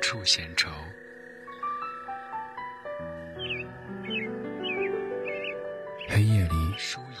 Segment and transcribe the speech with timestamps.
[0.00, 0.70] 处闲愁。
[6.08, 6.74] 黑夜里，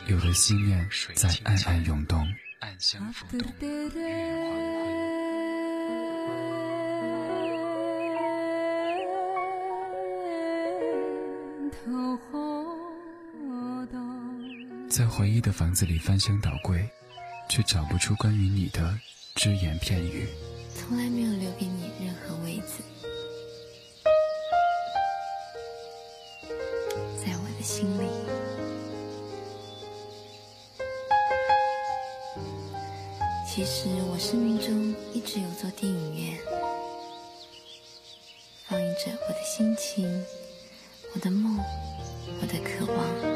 [0.08, 2.26] 有的思念在暗暗涌动，
[2.60, 3.52] 暗香浮动，
[14.88, 16.88] 在回忆的房子里翻箱倒柜，
[17.50, 18.98] 却找不出关于你的
[19.34, 20.26] 只言片语。
[20.78, 22.82] 从来没有留给你任何位子，
[27.18, 28.08] 在我的心里。
[33.48, 36.38] 其实我生命中一直有座电影院，
[38.68, 40.24] 放映着我的心情、
[41.14, 41.58] 我的梦、
[42.42, 43.35] 我的渴望。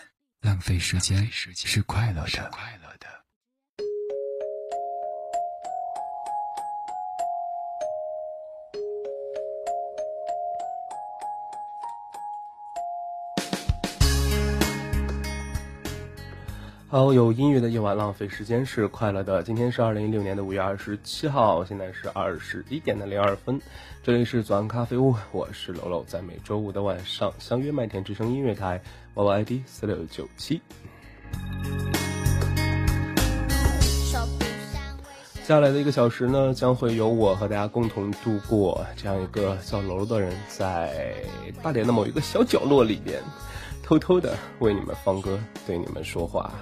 [0.61, 2.23] 浪费时间是快乐
[2.77, 2.80] 的。
[16.91, 19.41] 好，有音乐的夜晚，浪费时间是快乐的。
[19.43, 23.61] 今天是二零一六年的五月二十七号，现在是二十一点的零二分。
[24.03, 28.81] 这里是左岸咖啡屋，我是楼楼，在每周五的晚上相约麦田之声音乐台
[29.13, 30.61] ，Y Y I D 四六九七。
[35.33, 38.85] 接下来的一个小时呢，将会由我和大家共同度过。
[38.97, 41.15] 这样一个叫楼楼的人，在
[41.63, 43.23] 大连的某一个小角落里边。
[43.83, 46.53] 偷偷的为你们放歌，对你们说话。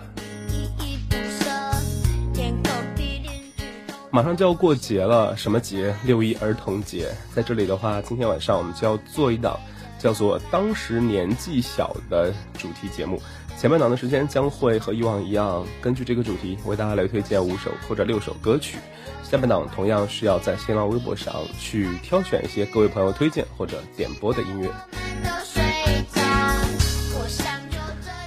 [4.12, 5.94] 马上就要过节了，什么节？
[6.04, 7.10] 六一儿童节。
[7.32, 9.60] 在这里的话，今天晚上我们就要做一档
[10.00, 13.22] 叫做“当时年纪小”的主题节目。
[13.56, 18.80] 前半档的时间将会和以往一样，根据这个主题为大家来推荐五首或者六首歌曲。
[19.22, 24.70] 下半档同样是要在新浪微博上去挑选一些各位朋友推荐或者点播的音乐。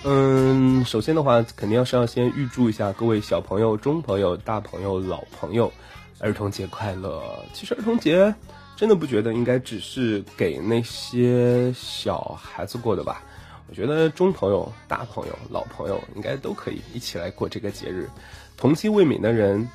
[0.04, 5.72] 嗯，首先的话，肯定要是要先预祝一下各位小朋友、中朋友、大朋友、老朋友，
[6.18, 7.22] 儿童节快乐。
[7.52, 8.34] 其实儿童节
[8.74, 13.22] 真的不觉得应该只是给那些小孩子过的吧？
[13.68, 18.10] 我觉得中朋友、大朋友、老朋友应该都可以一起来过这个节日。
[18.56, 19.66] 童心未泯的人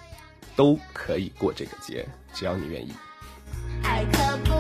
[0.58, 2.92] 都可以过这个节，只要你愿意。
[3.82, 4.52] 爱可不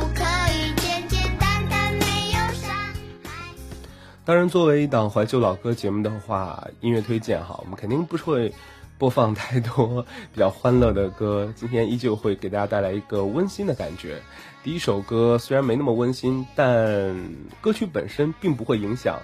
[4.27, 8.53] 当然，作为一档怀旧老歌节目的话，音乐推荐哈，我们肯定不会
[8.97, 11.49] 播放太多比较欢乐的歌。
[11.55, 14.21] 今天依旧会给大家带来一个温馨的感觉。
[14.65, 17.15] 第一首歌虽然没那么温馨，但
[17.61, 19.17] 歌曲本身并不会影响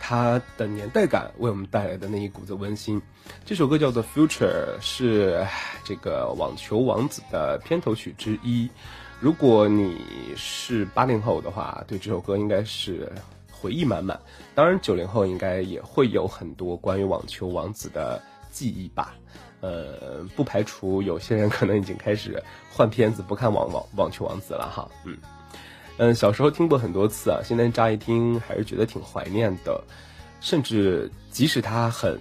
[0.00, 3.02] 它的年代感为我们带来的那一股子温馨。
[3.44, 5.46] 这首歌叫做《Future》，是
[5.84, 8.70] 这个网球王子的片头曲之一。
[9.20, 9.98] 如果你
[10.38, 13.12] 是八零后的话，对这首歌应该是。
[13.60, 14.18] 回忆满满，
[14.54, 18.20] 当然九零后应该也会有很多关于网球王子的
[18.50, 19.14] 记忆吧。
[19.60, 24.88] 呃，不排除有些人可能已经开始换片子不看网网网球王子了哈。
[25.04, 25.18] 嗯
[25.96, 29.82] 嗯，小时候听过很多次啊，现在乍一听还是觉得挺怀念的。
[30.40, 32.16] 甚至即使他很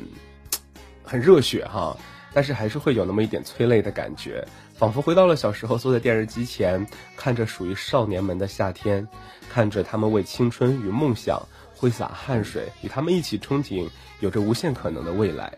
[1.03, 1.95] 很热血哈，
[2.37, 9.07] 但是还是会有那么一点催泪的感觉，仿佛回到了小时候，坐在电视机前看着属于少年们的夏天。
[9.49, 11.41] 看着他们为青春与梦想
[11.75, 13.89] 挥洒汗水，与他们一起憧憬
[14.19, 15.51] 有着无限可能的未来。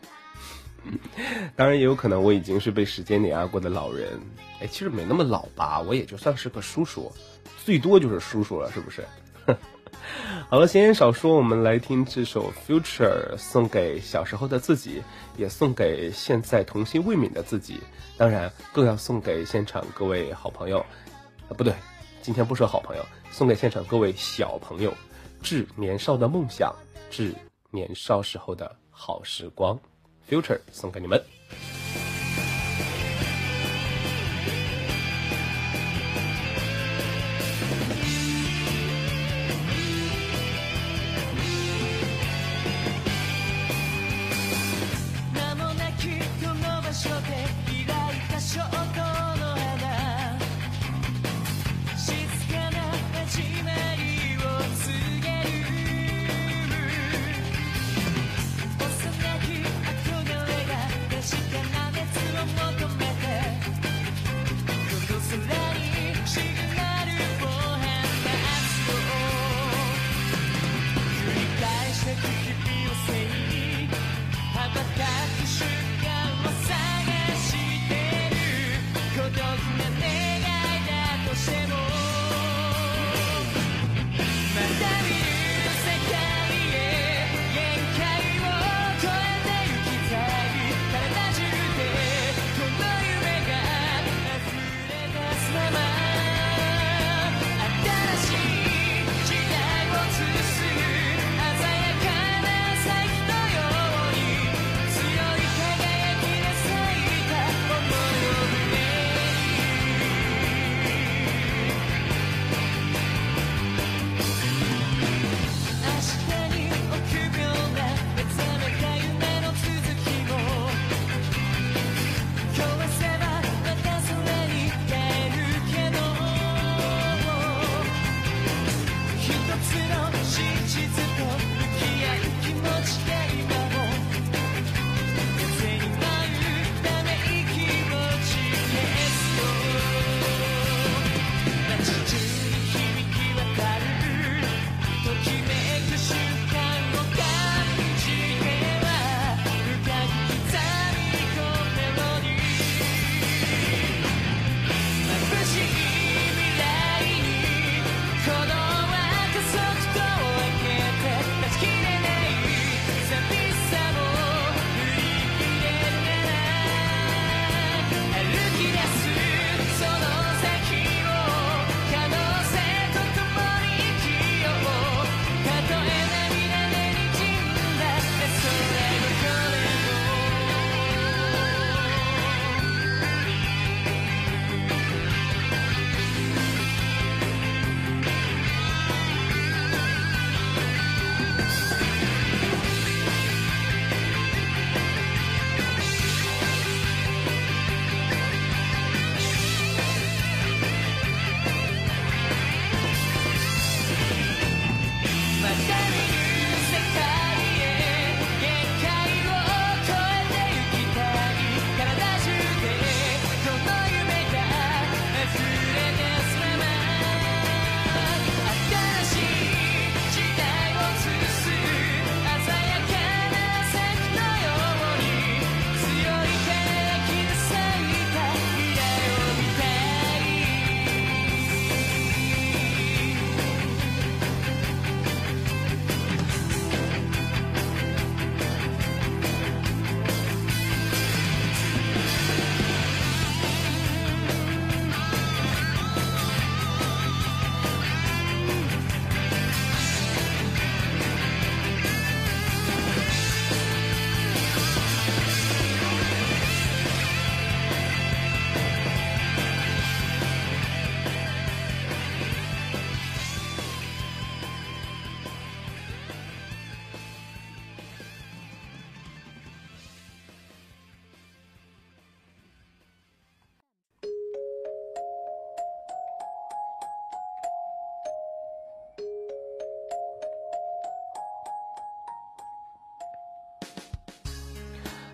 [1.54, 4.18] 当然，也有可能我已经是被时间碾压过的老人。
[4.62, 7.12] 哎，其实没那么老吧，我也就算是个叔叔，
[7.66, 9.04] 最多就是叔叔了，是不是？
[10.52, 15.04] 好了，闲言少说，我们来听这首《Future》，送给小时候的自己，
[15.38, 17.80] 也送给现在童心未泯的自己，
[18.18, 20.80] 当然更要送给现场各位好朋友。
[20.80, 21.72] 啊，不对，
[22.24, 23.06] 今天不说好朋友。
[23.30, 24.92] 送给现场各位小朋友，
[25.44, 26.74] 致年少的梦想，
[27.12, 27.32] 致
[27.70, 29.80] 年少时候的好时光
[30.28, 31.24] ，Future 送给你们。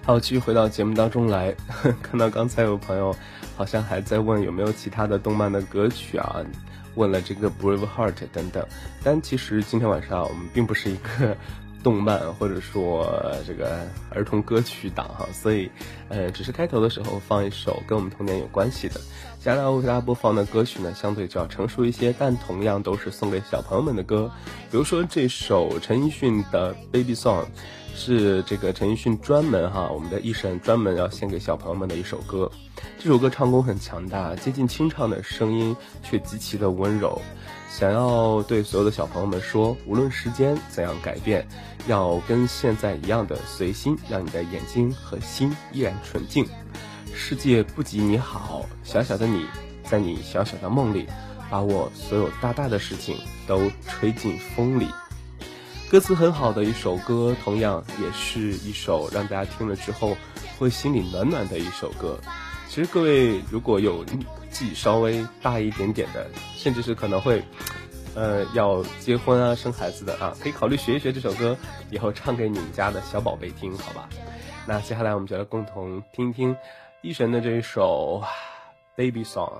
[0.06, 1.56] 好，继续回到节目当中来。
[2.04, 3.14] 看到刚才有朋友
[3.58, 6.46] 好像还在问有没有其他的动漫的歌曲啊，
[6.94, 8.64] 问了这个《Brave Heart》等等。
[9.04, 11.36] 但其实今天晚上我们并不是一个
[11.84, 13.80] 动漫或者说这个
[14.12, 15.72] 儿童歌曲档哈，所以
[16.10, 19.02] 呃，只是开头的时候放一首跟我们童年有关系的。
[19.40, 24.32] 接下来我给大家播放的歌曲呢，相对就要成熟一些，但同样都是送给小朋友们的歌。
[24.70, 27.42] 比如说这首陈奕迅的《Baby Song》。
[27.96, 32.52] 是这个陈奕迅专门哈，我们的艺神专门要献给小朋友们的一首歌。
[33.00, 37.20] 这首歌唱功很强大，接近清唱的声音却极其的温柔。
[37.70, 41.48] 想要对所有的小朋友们说，无论时间怎样改变，
[41.88, 46.46] 要跟现在一样的随心，让你的眼睛和心依然纯净。
[47.14, 49.46] 世界不及你好，小小的你，
[49.84, 51.08] 在你小小的梦里，
[51.50, 54.88] 把我所有大大的事情都吹进风里。
[55.90, 60.18] 歌词很好的一首歌，同样也是一首让大家听了之后
[60.58, 62.20] 会心里暖暖的一首歌。
[62.68, 64.04] 其实各位如果有
[64.50, 67.42] 自己稍微大一点点的，甚至是可能会，
[68.16, 71.56] 呃，要结婚啊、生孩子的啊，可以考虑学一学这首歌，
[71.92, 74.10] 以后唱给你们家的小宝贝听，好吧？
[74.68, 76.58] 那接下来我们就来共同听听
[77.02, 78.24] 一神的这一首
[78.98, 79.60] 《Baby Song》。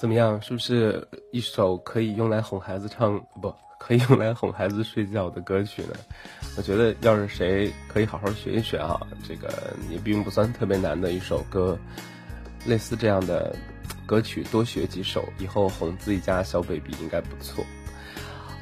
[0.00, 0.40] 怎么样？
[0.40, 5.94] 是不是一首可以用来哄孩子唱，不可以用来哄孩子睡觉的歌曲呢？
[6.56, 9.52] 我觉得，要是谁可以好好学一学啊，这个
[9.90, 11.78] 也并不算特别难的一首歌，
[12.64, 13.54] 类似这样的
[14.06, 17.62] 歌曲多学几首，以后哄自己家小 baby 应该不错。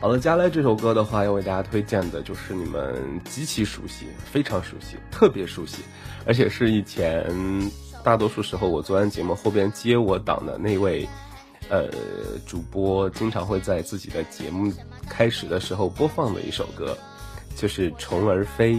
[0.00, 5.84] 好了，接下来这首歌的话，要为大家推荐的就是你们极其熟悉、非常熟悉、特别熟悉，
[6.26, 7.24] 而且是以前
[8.02, 11.08] 大多数时候我做完节目后边接我档的那位，
[11.68, 11.88] 呃，
[12.46, 14.72] 主播经常会在自己的节目
[15.08, 16.96] 开始的时候播放的一首歌，
[17.56, 18.74] 就是《虫儿飞》。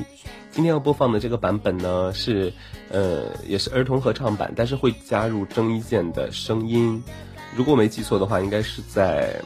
[0.51, 2.51] 今天要播放的这个版本呢，是
[2.89, 7.03] 呃，也是儿童合唱版，但是会加入郑伊健的声音。
[7.55, 9.41] 如果我没记错的话，应该是在。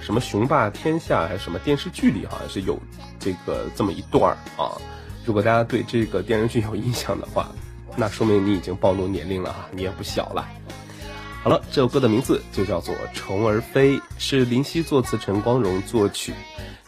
[0.00, 2.78] 什么雄霸天下还是什么电视剧里好像是有
[3.18, 4.76] 这个这么一段儿啊？
[5.24, 7.50] 如果大家对这个电视剧有印象的话，
[7.96, 10.46] 那说明你已经暴露年龄了哈，你也不小了。
[11.44, 16.32] 好了，这首歌的名字就叫做《虫儿飞》，是林夕作词，陈光荣作曲。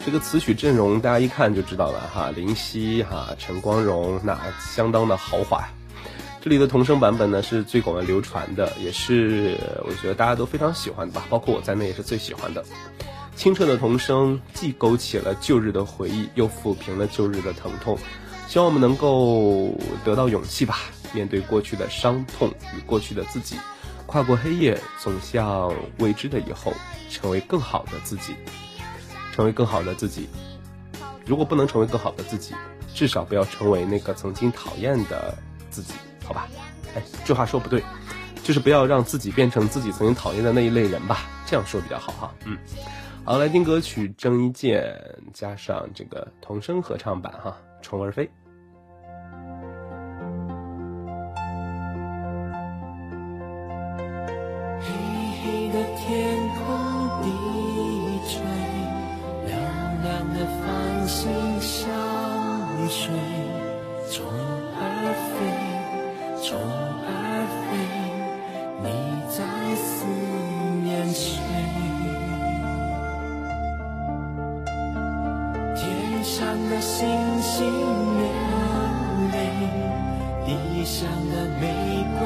[0.02, 5.62] 这个词曲阵容大家一看就知道了哈，林夕哈，陈光荣那相当的豪华。
[6.40, 12.64] 这里的童声版本呢是最广为流传的，也是我觉得大家都非常喜欢的吧，包括我在内也是最喜欢的。
[13.36, 17.98] 清澈的童声既勾起了旧日的回忆，又抚平了旧日的疼痛。
[18.48, 20.78] 希望我们能够得到勇气吧，
[21.12, 23.56] 面对过去的伤痛与过去的自己，
[24.06, 26.72] 跨过黑夜，走向未知的以后，
[27.10, 28.34] 成为更好的自己，
[29.32, 30.28] 成为更好的自己。
[31.26, 32.54] 如果不能成为更好的自己，
[32.94, 35.36] 至少不要成为那个曾经讨厌的
[35.70, 35.92] 自己。
[36.24, 36.48] 好吧，
[36.94, 37.82] 哎，这话说不对，
[38.42, 42.34] 就是不要让自己变成自己曾经讨厌的那一类人吧，这样说比较好哈。
[42.44, 42.56] 嗯，
[43.24, 44.96] 好，来听歌曲郑伊健
[45.32, 48.24] 加上这个童声合唱版哈，《虫儿飞》。
[62.88, 63.10] 水，
[64.10, 64.24] 虫
[64.78, 65.36] 儿飞。
[66.42, 67.10] 虫儿
[67.66, 67.74] 飞，
[68.82, 68.86] 你
[69.28, 69.38] 在
[69.74, 69.84] 思
[70.84, 71.40] 念谁？
[75.74, 75.82] 天
[76.22, 76.36] 上
[76.70, 77.08] 的星
[77.40, 78.24] 星流
[79.32, 79.34] 泪，
[80.44, 80.48] 地
[80.84, 81.64] 上的玫
[82.20, 82.22] 瑰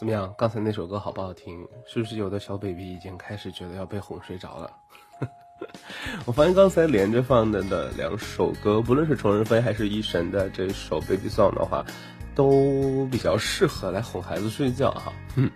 [0.00, 0.34] 怎么样？
[0.38, 1.62] 刚才那首歌好不好听？
[1.86, 4.70] 是不是有的小 baby 已经开始觉得要被哄睡着了？
[6.24, 11.84] 我发现刚才连着放的的两首歌，不论是虫人飞还是一神的这首 baby song 的话。
[12.32, 15.50] 都比较适合来哄孩子睡觉哈，嗯，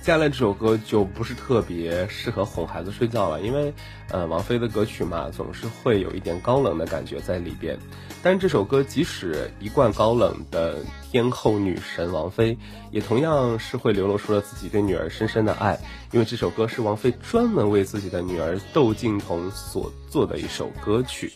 [0.00, 3.74] 接下来这首歌就不是特别适合哄孩子睡觉了，因为，
[4.08, 7.76] 呃，王菲的歌曲嘛，总是会有一点高冷的感觉在里边。
[8.24, 10.78] 但这首歌即使一贯高冷的
[11.12, 12.56] 天后女神王菲，
[12.90, 15.78] 也同样是会流露出了自己对女儿深深的爱，
[16.10, 21.30] 因为这首歌是王菲专门为自己的女儿窦靖童所做的一首歌曲。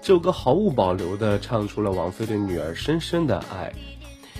[0.00, 3.70] 这首歌毫无保留地唱出了王菲对女儿深深的爱。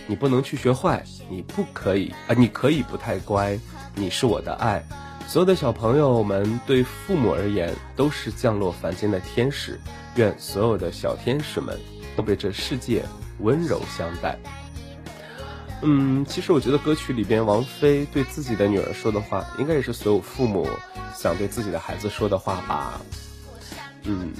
[0.06, 2.34] 你不能去学坏，你不可以啊！
[2.34, 3.60] 你可以不太乖，
[3.94, 4.82] 你是我的爱。
[5.28, 9.78] 所有的小朋友们对父母而言都是降落凡间的天使，
[10.16, 11.78] 愿所有的小天使们
[12.16, 13.04] 都被这世界
[13.40, 14.38] 温柔相待。
[15.82, 20.68] 嗯，其实我觉得歌曲里边王菲对自己的女儿说的话，应该也是所有父母
[21.16, 23.00] 想对自己的孩子说的话吧。
[24.04, 24.32] 嗯，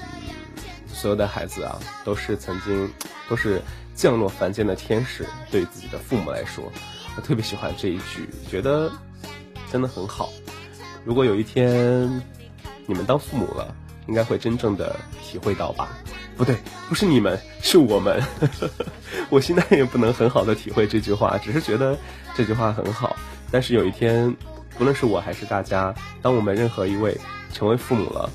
[0.87, 2.91] 所有的孩子啊，都是曾经，
[3.29, 3.61] 都是。
[3.95, 6.63] 降落凡间的天使，对自己的父母来说，
[7.15, 8.91] 我特别喜欢这一句，觉得
[9.71, 10.33] 真的很好。
[11.05, 12.09] 如果有一天
[12.87, 13.75] 你们当父母了，
[14.07, 15.89] 应该会真正的体会到吧？
[16.35, 16.55] 不对，
[16.89, 18.21] 不是你们，是我们。
[19.29, 21.97] 我现在也不能很好的体会这句话，只是觉得
[22.35, 23.15] 这句话很好。
[23.51, 24.35] 但是有一天，
[24.77, 27.15] 不论是我还是大家，当我们任何一位
[27.53, 28.29] 成为父母了，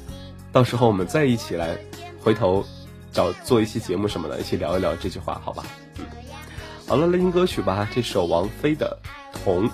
[0.53, 1.77] 到时候我们再一起来
[2.21, 2.65] 回头。
[3.11, 5.65] 找做一期节目什么的，一起聊一聊这句话，好吧？
[5.97, 6.05] 嗯，
[6.87, 8.97] 好了，来听歌曲吧，这首王菲的
[9.43, 9.67] 《童》。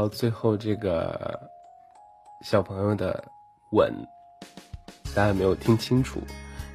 [0.00, 1.38] 到最后这个
[2.42, 3.22] 小朋友的
[3.72, 3.92] 吻，
[5.14, 6.22] 大家有没有听清楚？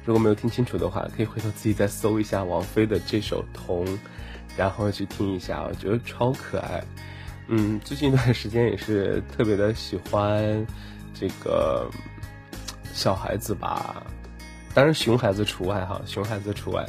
[0.04, 3.84] 如果没有听清楚的话，可以回头自己再搜一下王菲的这首《童》，
[4.56, 6.80] 然后去听一下，我觉得超可爱。
[7.48, 10.64] 嗯，最近一段时间也是特别的喜欢
[11.12, 11.90] 这个
[12.92, 14.06] 小孩子吧，
[14.72, 16.86] 当然熊孩子除外哈，熊孩子除外。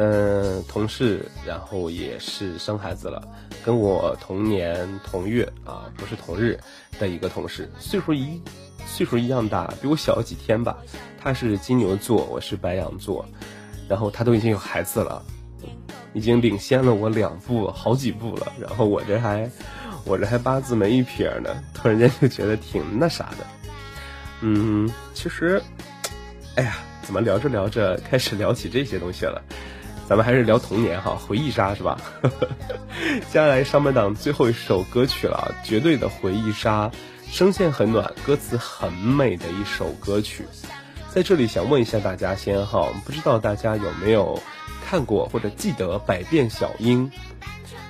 [0.00, 3.20] 嗯，同事，然后也是生孩子了，
[3.64, 6.56] 跟我同年同月啊，不是同日
[7.00, 8.40] 的一个同事，岁数一
[8.86, 10.78] 岁数一样大，比我小几天吧。
[11.20, 13.26] 他是金牛座，我是白羊座，
[13.88, 15.20] 然后他都已经有孩子了，
[16.14, 18.52] 已经领先了我两步，好几步了。
[18.60, 19.50] 然后我这还
[20.04, 23.44] 我这还八字没一撇呢，突然间就觉得挺那啥的。
[24.42, 25.60] 嗯，其实，
[26.54, 29.42] 哎呀，怎么聊着聊着开始聊起这些东西了？
[30.08, 32.00] 咱们还是聊童年哈，回忆杀是吧？
[33.28, 36.90] 接下来上半档最后一首歌曲了，绝对的回忆杀，
[37.30, 40.46] 声线很暖，歌词很美的一首歌曲。
[41.10, 44.40] 在这里想问一下大家先哈，不知道大家有没有
[44.82, 47.04] 看过或者记得《百变小樱》？《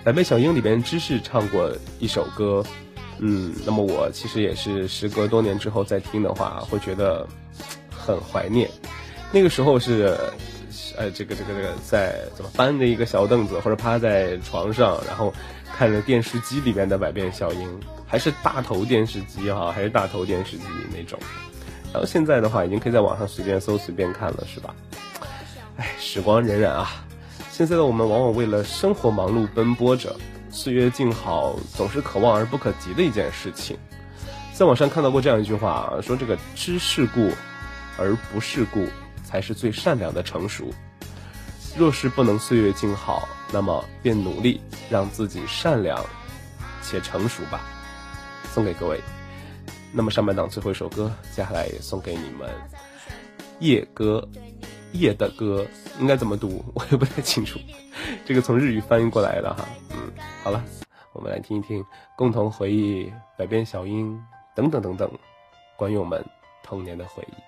[0.03, 2.65] 百变小樱》里边芝士唱过一首歌，
[3.21, 7.25] 嗯，那么我其实也是时隔多年之后再听的话，会觉得
[7.97, 8.69] 很怀念。
[9.31, 10.19] 那个时候是。
[10.99, 15.33] 呃，这个这个这个，在怎么搬着一个小凳子，或者趴在床上，然后
[15.77, 21.17] 看着电视机里面的《百变小樱》，还是大头电视机哈，还是大头电视机那种。
[21.93, 24.75] 然后现在的话，已经可以在网上随便搜、随便看了，是吧？
[25.77, 27.07] 哎，时光荏苒啊！
[27.53, 30.17] 现在的我们往往为了生活忙碌奔波着，
[30.51, 33.79] 岁月静好总是可望而不可及的一件事情。
[34.53, 37.31] 在网上看到过这样一句话，说这个知世故
[37.97, 38.85] 而不世故，
[39.23, 40.69] 才是最善良的成熟。
[41.79, 44.61] 若是不能岁月静好，那么便努力
[44.91, 46.05] 让自己善良
[46.83, 47.61] 且成熟吧。
[48.51, 49.01] 送给各位。
[49.93, 52.51] 那么上半档最后一首歌，接下来送给你们。
[53.61, 54.29] 夜歌，
[54.91, 55.65] 夜的歌
[56.01, 56.65] 应该怎么读？
[56.75, 57.61] 我也不太清楚。
[58.27, 59.65] 这个从日语翻译过来的哈。
[59.93, 60.13] 嗯，
[60.43, 60.61] 好了，
[61.13, 61.85] 我们来听一听，
[62.17, 64.21] 共同回忆百变小樱
[64.53, 65.09] 等等等等，
[65.77, 66.25] 关于我们
[66.65, 67.48] 童年的回忆。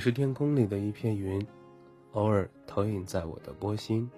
[0.00, 1.46] 是天空里的一片云，
[2.12, 4.10] 偶尔投影在我的波心。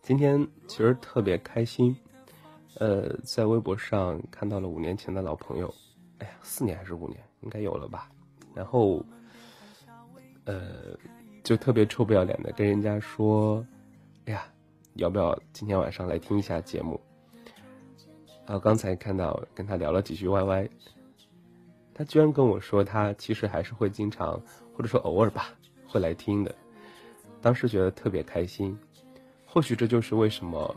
[0.00, 1.94] 今天其实特别开心，
[2.76, 5.74] 呃，在微博上看到了五年前的老朋友，
[6.18, 8.08] 哎呀，四年还是五年，应该有了吧？
[8.54, 9.04] 然后，
[10.44, 10.96] 呃，
[11.42, 13.66] 就特别臭不要脸的跟人家说，
[14.26, 14.46] 哎呀，
[14.94, 17.00] 要不要今天晚上来听一下节目？
[18.46, 20.70] 然后刚才看到跟他聊了几句 YY，
[21.98, 24.40] 他居然跟我说，他其实还是会经常，
[24.72, 25.48] 或者说偶尔吧，
[25.88, 26.54] 会来听的。
[27.42, 28.78] 当时觉得特别开心，
[29.44, 30.72] 或许这就是为什么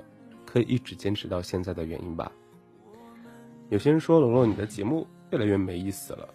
[0.48, 2.32] 可以一直坚持到现在的原因吧。
[3.70, 6.28] 有些人说，龙龙你的节目越来越没意思了，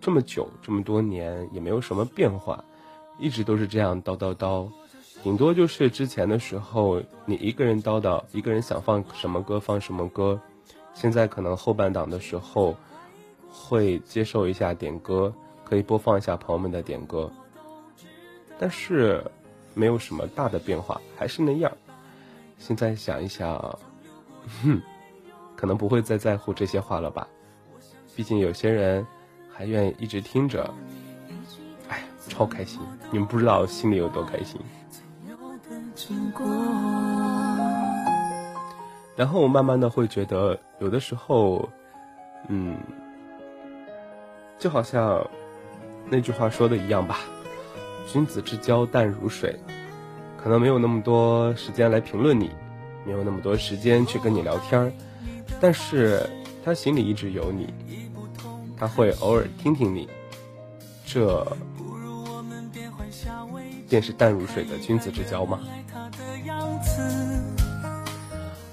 [0.00, 2.64] 这么久这么多年也没有什么变化，
[3.20, 4.68] 一直都是这样叨叨叨，
[5.22, 10.40] 顶多就是之前的时候你一个人叨叨，一个人想放什么歌放什么歌，
[10.94, 12.76] 现在可能后半档的时候。
[13.52, 17.30] 会接受一下点歌，可以播放一下朋友们的点歌，
[18.58, 19.22] 但是
[19.74, 21.70] 没有什么大的变化，还是那样。
[22.58, 23.78] 现在想一想，
[24.62, 24.80] 哼，
[25.54, 27.28] 可能不会再在乎这些话了吧？
[28.16, 29.06] 毕竟有些人
[29.52, 30.72] 还愿意一直听着，
[31.88, 32.80] 哎，超开心！
[33.10, 34.60] 你们不知道心里有多开心。
[39.14, 41.68] 然后慢慢的会觉得，有的时候，
[42.48, 42.76] 嗯。
[44.62, 45.28] 就好像
[46.08, 47.18] 那句话说的一样吧，
[48.06, 49.58] 君子之交淡如水，
[50.40, 52.48] 可能没有那么多时间来评论你，
[53.04, 54.96] 没有那么多时间去跟你聊天，
[55.60, 56.24] 但是
[56.64, 57.74] 他心里一直有你，
[58.76, 60.08] 他会偶尔听听你，
[61.04, 61.44] 这
[63.88, 65.58] 便是淡如水的君子之交吗？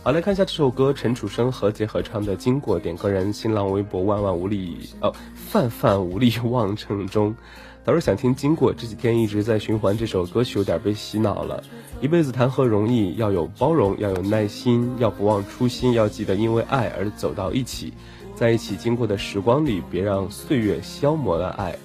[0.02, 7.36] 好，来看一下这首歌，陈楚生和杰合唱的《经过》，点歌人新浪微博万万无力哦，泛泛无力望城中。
[7.84, 11.62] 他说想听《经过》，这几天一直在循环这首歌曲，有点被洗脑了。
[12.00, 13.14] 一辈子谈何容易？
[13.18, 17.94] 要有包容，要有耐心，要不忘初心，要记得因为爱而走到一起，
[18.36, 21.78] 在一起经过的时光里，别让岁月消磨了爱。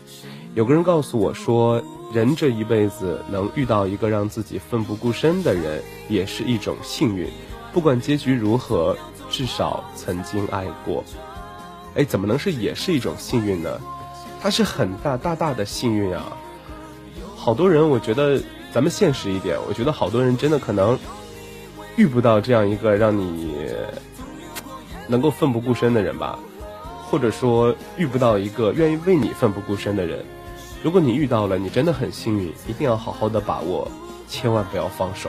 [0.55, 7.29] 有个人告诉我说，人这一辈子能遇到一个让自己奋不顾身的人，也是一种幸运。
[7.75, 8.97] 不管结局如何，
[9.29, 11.03] 至少曾经爱过。
[11.97, 13.81] 哎，怎么能是也是一种幸运呢？
[14.41, 16.37] 它是很大大大的幸运啊！
[17.35, 18.41] 好多人，我觉得
[18.73, 20.97] 咱们现实一点，我觉得好多人真的可能
[21.97, 23.57] 遇不到这样一个让你
[25.09, 26.39] 能够奋不顾身的人吧，
[27.11, 30.25] 或者说遇不到一个愿意为你奋不顾身的人。
[30.81, 33.91] 如果你遇到了，你真的很幸运，一定要好好的把握，
[34.29, 35.29] 千万不要放手。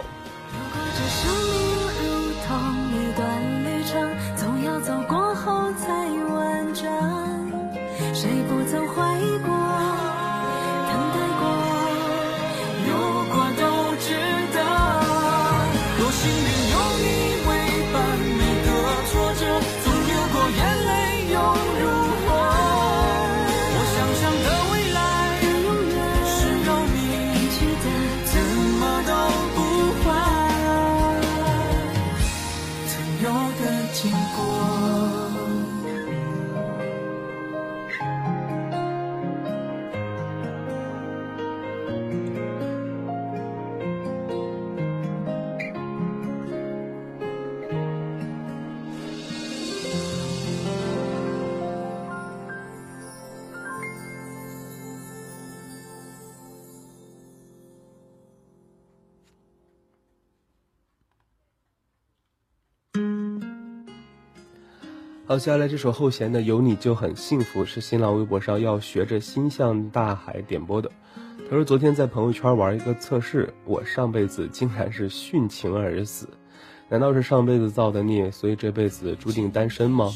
[65.28, 70.92] 好，接下来这首后弦的《有你就很幸福》是新浪微博上要学着心向大海点播的。
[71.50, 76.30] 他说昨天在朋友圈玩一个测试，我上辈子竟然是殉情而死，
[76.90, 80.14] 难道是上辈子造的孽，所以这辈子注定单身吗？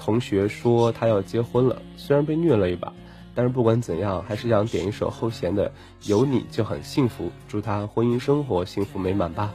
[0.00, 2.92] 同学说他要结婚了，虽然被虐了一把，
[3.36, 5.70] 但是不管怎样，还是想点一首后弦的
[6.10, 9.54] 《有你就很幸福》，祝他婚姻生活幸福美满吧。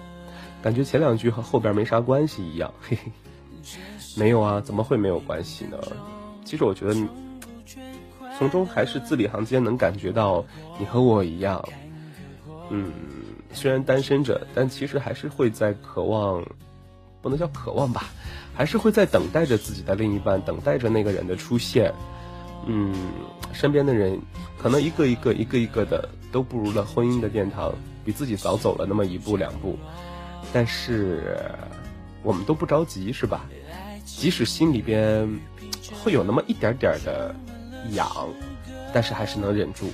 [0.62, 3.12] 感觉前两句和后边没啥关系一样，嘿嘿。
[4.16, 5.78] 没有啊，怎么会没有关系呢？
[6.46, 6.96] 其实我觉得，
[8.38, 10.46] 从中还是字里行间能感觉到
[10.78, 11.64] 你和我一样，
[12.70, 12.92] 嗯，
[13.54, 16.44] 虽然单身着，但其实还是会在渴望，
[17.22, 18.06] 不能叫渴望吧，
[18.54, 21.94] 还是会在等待着自己的另一半，等待着那个人的出现。
[22.66, 22.94] 嗯，
[23.52, 24.20] 身边的人
[24.58, 27.74] 可能一个一个、一个一个的都步入了婚姻的殿堂，
[28.06, 29.78] 比自己早走了那么一步两步，
[30.54, 31.42] 但是
[32.22, 33.46] 我们都不着急，是吧？
[34.18, 35.28] 即使心里边
[35.92, 37.36] 会有那么一点点的
[37.92, 38.08] 痒，
[38.94, 39.92] 但是还是能忍住。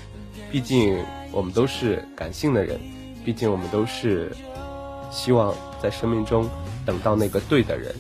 [0.52, 0.98] 毕竟
[1.32, 2.80] 我们都是感性的人，
[3.26, 4.32] 毕竟我们都是
[5.12, 6.48] 希望在生命中
[6.86, 7.94] 等到那个对的人。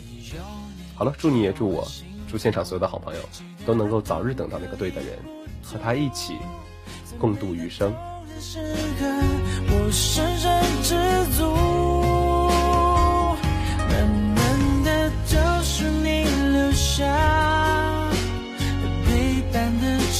[0.95, 1.87] 好了，祝你也祝我，
[2.29, 3.21] 祝现场所有的好朋友
[3.65, 5.17] 都能够早日等到那个对的人，
[5.63, 6.37] 和他一起
[7.17, 7.93] 共度余生。
[8.39, 8.61] 下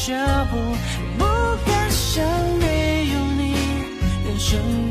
[0.10, 0.58] 脚步，
[1.20, 1.24] 不
[1.70, 2.26] 敢想
[2.58, 3.54] 没有你，
[4.26, 4.89] 人生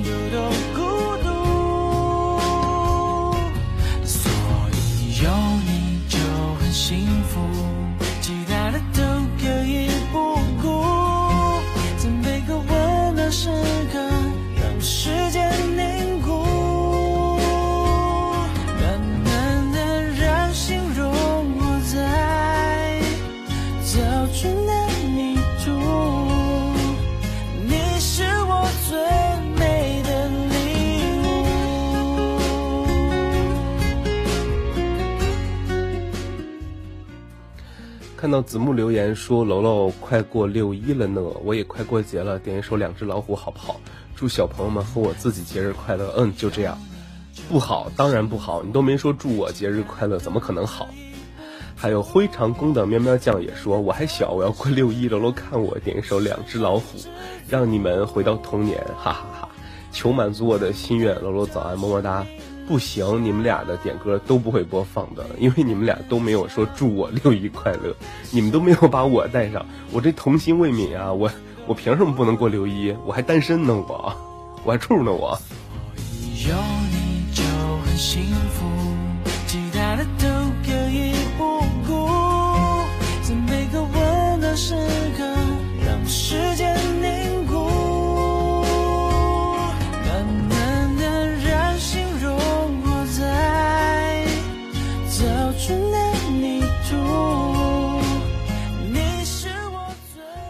[38.29, 43.81] 看到子木留言说：“楼楼快过六一了呢，我也快过节了，点一首《两只老虎》好不好？
[44.15, 46.79] 祝小朋友们和我自己节日快乐。”嗯，就这样，
[47.49, 50.89] 不好，当然不好，你都没说祝我节日快乐，怎么可能好？
[51.75, 56.99] 还有灰长工的喵喵酱也说：“我还小，我要过六一，楼楼看我点一首《两只老虎》，
[57.49, 59.49] 让你们回到童年，哈哈哈！
[59.91, 62.27] 求满足我的心愿，楼楼早安，么么哒。”
[62.69, 67.97] 不行，你们俩的点歌都不会播放的，因为你们俩都没有说祝我六一快乐，
[68.31, 71.11] 你们都没有把我带上，我这童心未泯啊！
[71.11, 71.31] 我
[71.67, 72.95] 我凭什么不能过六一？
[73.07, 74.15] 我还单身呢，我
[74.65, 75.37] 我还处呢，我。
[76.47, 76.55] 有
[76.93, 77.43] 你就
[77.85, 78.67] 很幸福，
[79.47, 80.29] 其他的都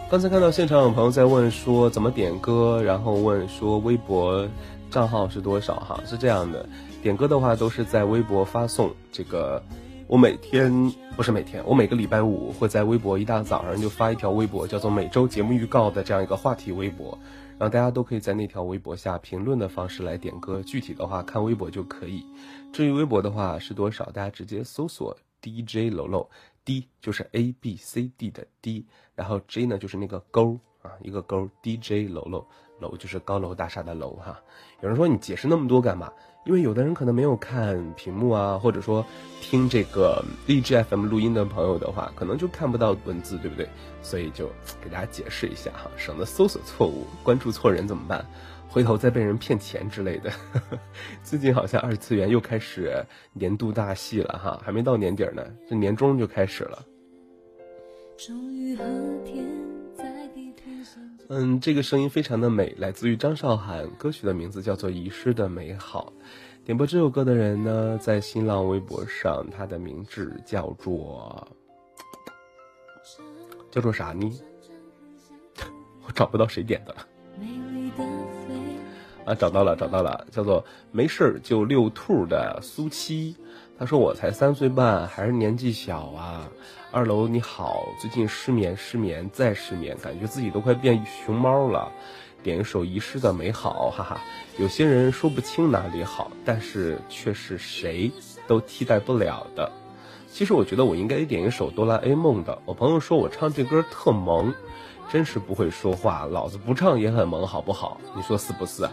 [0.09, 4.43] 刚才看到现场有朋友在问说怎么点歌，然后问说微博
[4.89, 6.01] 账号是多少哈？
[6.03, 6.67] 是这样的，
[7.03, 9.61] 点歌的话都是在微博发送这个。
[10.07, 17.15] 我每天不是每天，我每个礼拜五会在微博一大早上就发一条微博，叫做每周节目预告的这样一个话题微博，
[17.59, 20.63] 然后大家都可以在那条微博下评论的方式来点歌。
[20.63, 22.25] 具体的话看微博就可以。
[22.73, 26.27] 至于微博的话是多少，大家直接搜索 DJ 楼楼。
[26.65, 28.85] D 就是 A B C D 的 D，
[29.15, 31.49] 然后 J 呢就是那个勾啊，一个勾。
[31.61, 32.45] DJ 楼楼
[32.79, 34.39] 楼就是高楼大厦的楼哈。
[34.81, 36.11] 有人说你解释那么多干嘛？
[36.45, 39.05] 因为有的人可能没有看屏幕啊，或者说
[39.41, 43.69] 听这个荔枝 FM 录音的朋友的话，可能就看不到文字，对不对？
[44.01, 44.49] 所以就
[44.81, 48.25] 给大家解释一下哈，省得搜索错误、关注错人怎么办？
[48.69, 50.31] 回头再被人骗钱之类的，
[51.23, 53.03] 最近好像二次元又开始
[53.33, 56.85] 年度大戏了哈，还没到年底呢，这年终就开始了。
[61.29, 66.13] 嗯，这个声音非常的美，来自于张韶涵，歌曲的名字叫做《遗失的美好》。
[66.65, 71.47] 点播这首歌的人呢，在新浪微博上，他的名字叫做
[73.71, 74.31] 叫做啥呢？
[76.05, 77.07] 我找不到谁点的了。
[79.29, 83.35] 啊，找到了，找到了，叫做没事儿就遛兔的苏七。
[83.77, 86.49] 他说我才三岁半，还是年纪小啊。
[86.91, 91.91] 二楼你好，最近失眠，失眠再失眠，感觉自己都快变熊猫了。
[92.41, 94.19] 点一首遗失的美好，哈哈。
[94.57, 98.11] 有些人说不清哪里好，但是却是谁
[98.47, 99.71] 都替代不了的。
[100.27, 102.59] 其实我觉得我应该点一首哆啦 A 梦的。
[102.65, 104.51] 我朋友说我唱这歌特萌，
[105.11, 108.01] 真是不会说话，老子不唱也很萌，好不好？
[108.15, 108.89] 你说是不是？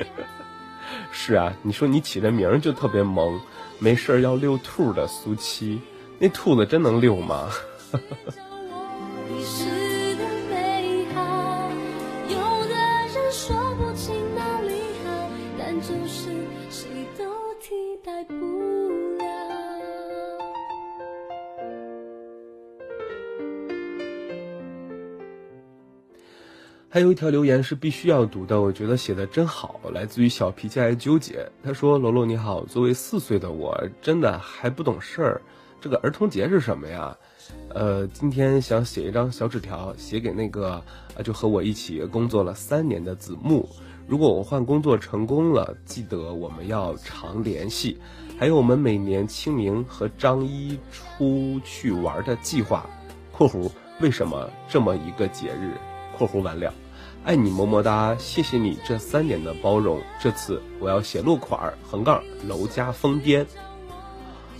[1.12, 3.40] 是啊，你说你起这名儿就特别萌，
[3.78, 5.80] 没事儿要遛兔的苏七，
[6.18, 7.50] 那兔子真能遛吗？
[26.92, 31.48] 还有一条留言是必须要读的，我觉得写的真好，来自于小脾气爱纠结。
[31.62, 35.40] 他说：“罗罗你好，作为四岁的我，真的还不懂事儿。
[35.80, 37.16] 这个儿童节是什么呀？
[37.68, 40.82] 呃，今天想写一张小纸条，写给那个
[41.16, 43.68] 啊，就和我一起工作了三年的子木。
[44.08, 48.00] 如果我换工作成功了，记得我们要常联系。
[48.36, 52.84] 还有我们每年清明和张一出去玩的计划。
[53.30, 53.70] （括弧
[54.00, 55.70] 为什么这么一个节日？）
[56.20, 56.70] 括弧完了，
[57.24, 59.98] 爱你么么哒，谢谢你这三年的包容。
[60.20, 63.46] 这次我要写落款儿横杠楼家疯癫。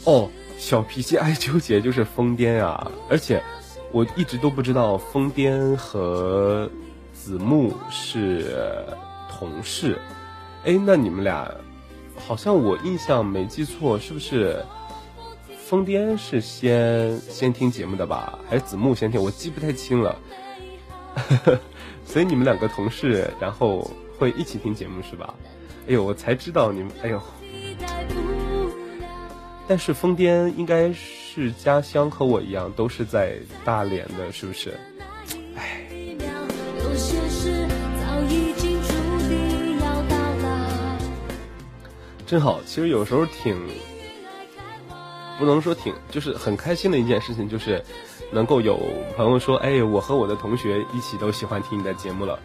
[0.05, 2.91] 哦，小脾气爱纠结就是疯癫啊！
[3.11, 3.43] 而且
[3.93, 6.71] 我一直都不知道疯癫和
[7.13, 8.87] 子木是
[9.29, 9.99] 同事。
[10.65, 11.55] 哎，那你们俩
[12.27, 14.65] 好像我印象没记错，是不是
[15.67, 18.39] 疯癫是先先听节目的吧？
[18.49, 19.23] 还是子木先听？
[19.23, 20.17] 我记不太清了。
[22.07, 25.35] 所以你们两个同事，然后会一起听节目是吧？
[25.89, 27.23] 哎呦，我才知道你们，哎呦！
[29.69, 34.79] 但是疯癫应该是家乡和我一样，都是在大连的，是不是？
[35.57, 35.87] 哎，
[42.27, 42.61] 真好。
[42.67, 43.57] 其实有时候挺，
[45.39, 47.83] 不能说挺，就是很开心的一件事情，就是。
[48.33, 48.79] 能够有
[49.17, 52.39] 朋友说：“哎，我和我的同学一起都喜欢听你的节目了，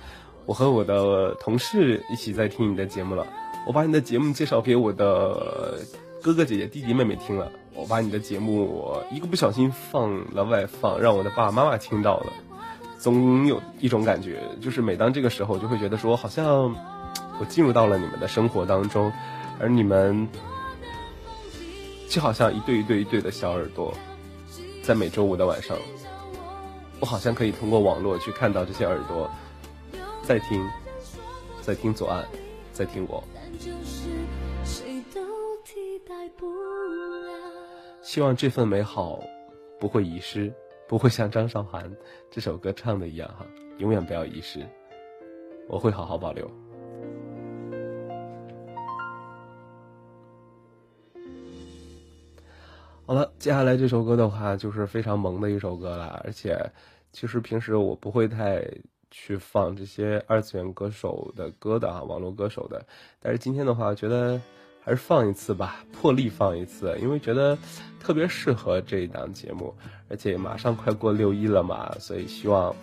[0.46, 3.28] 我和我的同事一起在听你的节目了，
[3.68, 5.80] 我把你的节目介绍给我的
[6.22, 12.34] 哥哥姐姐、弟弟妹妹听了，我把你的节目一个不小心放了外放，让我的爸爸妈妈听到了，
[12.98, 16.76] 总有一种感觉，就是每当这个时候，就会觉得说，好像
[17.40, 19.14] 我进入到了你们的生活当中，
[19.60, 20.28] 而你们
[22.10, 23.94] 就好像一对一对一对的小耳朵。”
[24.86, 25.76] 在每周五的晚上，
[27.00, 29.28] 我好像可以通过网络去看到这些耳朵，
[30.22, 30.64] 在听，
[31.60, 32.24] 在听左岸，
[32.72, 33.24] 在听我。
[38.04, 39.20] 希望这份美好
[39.80, 40.54] 不会遗失，
[40.88, 41.92] 不会像张韶涵
[42.30, 43.44] 这首歌唱的一样哈，
[43.80, 44.64] 永远不要遗失，
[45.68, 46.48] 我会好好保留。
[53.08, 56.60] 好了，接下来这首歌的话就是非常萌的一首歌了，而且
[57.12, 58.68] 其实平时我不会太
[59.12, 62.84] 去放这些二次元歌手的歌的啊，网络歌手的，
[63.22, 64.42] 但是今天的话，觉得
[64.84, 67.56] 还是放一次吧，破例放一次，因为觉得
[68.00, 69.72] 特别适合这一档节目，
[70.10, 72.76] 而且马上快过六一了嘛，所以希望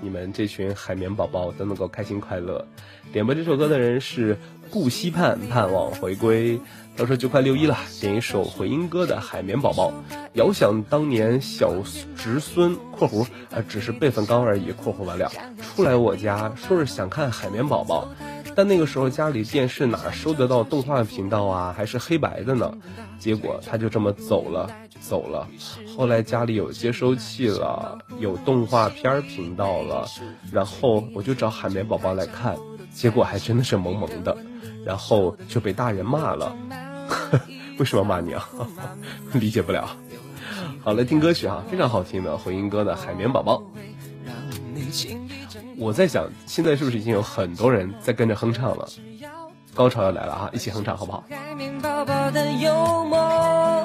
[0.00, 2.64] 你们这群海绵宝宝都能够开心快乐。
[3.12, 4.38] 点播这首歌的人是
[4.70, 6.60] 顾溪盼，盼望回归。
[6.96, 9.90] 他说就快六一了，点一首回音哥的《海绵宝宝》，
[10.34, 11.74] 遥想当年小
[12.16, 15.30] 侄孙（括弧啊只是辈分高而已）（括弧完了）
[15.60, 18.08] 出来我家，说是想看海绵宝宝，
[18.54, 22.72] 但那个时候家里电视哪收得到动画频道啊，还是黑白的呢？
[23.18, 24.70] 结果他就这么走了，
[25.00, 25.48] 走了。
[25.96, 30.06] 后来家里有接收器了，有动画片频道了，
[30.52, 32.56] 然后我就找海绵宝宝来看，
[32.92, 34.36] 结果还真的是萌萌的，
[34.84, 36.54] 然后就被大人骂了。
[37.78, 38.48] 为什么骂你啊？
[39.34, 39.88] 理解不了。
[40.82, 43.62] 好，来听歌曲啊，非常好听的回音哥的《海绵宝宝》。
[45.76, 48.88] 我在想，现在是不是已经有很多人在跟着哼唱了？
[49.74, 51.24] 高潮要来了啊，一起哼唱好不好？
[51.28, 53.84] 海绵宝宝的幽默，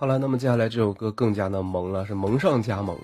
[0.00, 2.96] 好了，那么接下来这首歌更加的萌了，是萌上加萌。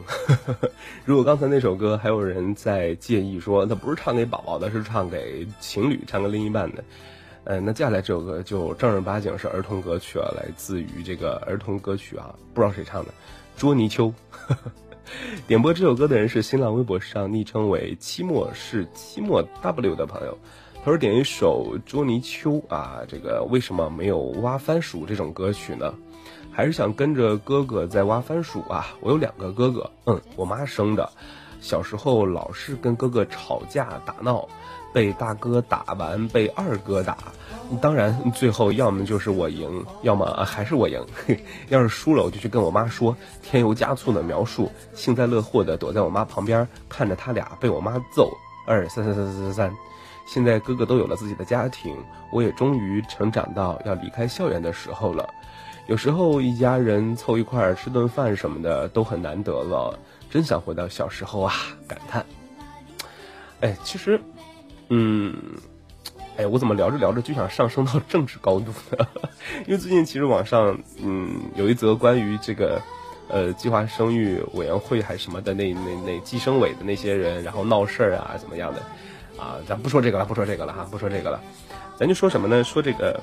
[1.05, 6.83] 如果刚才那首歌还有人在介意说，它不是唱给宝宝的，是唱给情侣、唱给另一半的，
[7.45, 13.13] 呃，那接下来这首歌就正儿八经是儿童歌曲了，来自于这个儿童歌曲啊，不知道谁唱的，
[13.59, 14.11] 捉泥鳅。
[15.47, 20.39] 点播这首歌的人是新浪微博上昵称为“期末是期末 W” 的朋友，
[20.83, 25.95] 他说点一首捉泥鳅啊，这个为什么没有挖番薯这种歌曲呢？
[26.57, 28.87] 还是想跟着哥哥在挖番薯啊！
[29.01, 31.11] 我有两个哥哥，嗯，我妈生的，
[31.61, 34.49] 小时候老是跟哥哥吵架打闹，
[34.91, 37.19] 被大哥打完被二哥打，
[37.83, 41.05] 当然最后要么就是我赢，要么还是我赢。
[41.69, 48.31] 要是输了，我就去跟我妈说，添油加醋的描述，幸灾乐祸的躲在我妈旁边看着他俩被我妈揍，
[48.67, 49.77] 二三三三三三三。
[50.27, 51.95] 现在哥哥都有了自己的家庭，
[52.33, 55.29] 我也终于成长到要离开校园的时候了。
[55.87, 59.97] 有时候一家人凑一块儿吃顿饭什么的都很难得了，
[60.29, 61.53] 真想回到小时候啊！
[61.87, 62.27] 感叹。
[63.61, 64.21] 哎，其实，
[64.89, 65.33] 嗯，
[66.37, 69.07] 哎，我怎么聊着聊着就想上升到政治高度呢？
[69.65, 72.83] 因为最近其实网上，嗯，有一则关于这个，
[73.29, 78.83] 呃，计划生育委员会还是什么的那那那计生委的那些人，然后闹事儿啊，怎么样的？
[79.41, 81.41] 啊，咱不说这个了，不说这个了哈，不说这个了，
[81.97, 82.65] 咱就说什么呢？
[82.65, 83.21] 说这个。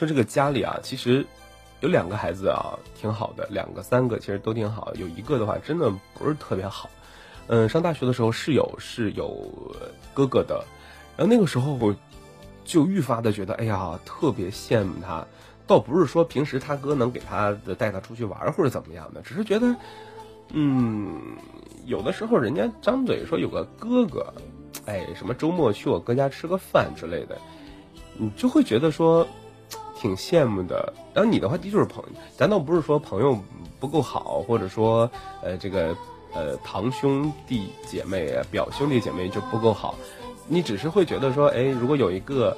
[0.00, 1.22] 说这个家里啊，其实
[1.80, 6.88] 有两个孩子啊，挺好的，两个三个其实都挺好，有一个的话真的不是特别好。
[7.48, 9.46] 嗯，上大学的时候室友是有
[10.14, 10.64] 哥哥的，
[11.18, 11.94] 然后那个时候我
[12.64, 15.22] 就愈发的觉得，哎呀，特别羡慕他。
[15.66, 19.76] 倒不是说平时他哥能给他带他出去玩或者怎么样的，只是觉得，
[20.48, 21.20] 嗯，
[21.84, 24.32] 有的时候人家张嘴说有个哥哥，
[24.86, 27.36] 哎，什么周末去我哥家吃个饭之类的，
[28.16, 29.28] 你就会觉得说。
[30.00, 33.38] 挺羡慕的，然后你的话的确是朋友，咱倒不是说朋友
[33.78, 35.10] 不够好，或者说
[35.42, 35.94] 呃这个
[36.32, 39.94] 呃堂兄弟姐妹、表兄弟姐妹就不够好，
[40.48, 42.56] 你只是会觉得说，哎，如果有一个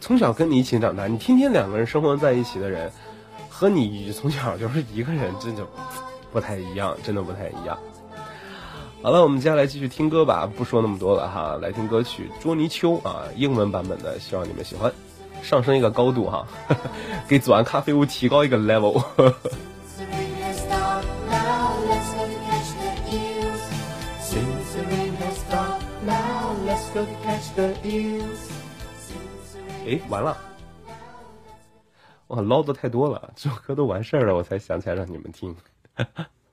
[0.00, 2.90] 从小跟你一起长大，你天天两个人生活在一起的人，
[3.50, 5.66] 和你从小就是一个人，真的
[6.32, 7.78] 不太一样，真的不太一样。
[9.02, 14.90] 好了，我们接下来继续听歌吧，不说那么多了哈，来听歌曲《捉泥鳅》啊，英文版本的，希望你们喜欢。
[15.42, 16.46] 上升一个高度哈，
[17.28, 19.02] 给左岸咖啡屋提高一个 level。
[29.86, 30.36] 哎，完了，
[32.28, 35.56] 哇，唠的太多了，这首歌都完事儿了，我才想起来让你们听，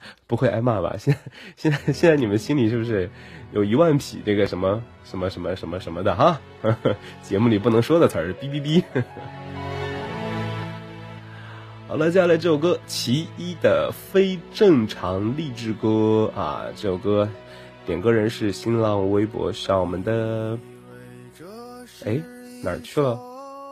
[0.28, 0.95] 不会挨骂吧？
[0.97, 1.16] 现
[1.56, 3.10] 现在现在你们心里是不是
[3.51, 6.39] 有一万匹这个什么什么什么什么什么的哈？
[7.22, 8.84] 节目里不能说的词儿，哔哔哔。
[11.88, 17.30] 好了，接下来这首歌，其一的非正常励志歌啊，这首歌
[17.86, 20.58] 点歌人是新浪微博上我们的，
[22.03, 22.20] 哎
[22.64, 23.12] 哪儿去了